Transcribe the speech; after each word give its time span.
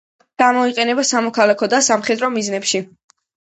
გამოიყენება 0.43 1.05
სამოქალაქო 1.09 1.69
და 1.75 1.83
სამხედრო 1.89 2.31
მიზნებში. 2.39 2.83